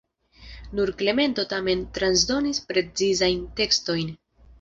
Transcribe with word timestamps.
Nur 0.77 0.91
Klemento 1.01 1.43
tamen 1.51 1.83
transdonis 1.97 2.61
precizajn 2.73 3.45
tekstojn. 3.61 4.11